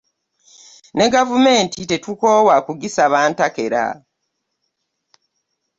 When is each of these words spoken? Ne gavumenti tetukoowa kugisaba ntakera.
Ne 0.95 1.05
gavumenti 1.13 1.79
tetukoowa 1.89 2.55
kugisaba 2.65 3.19
ntakera. 3.29 3.85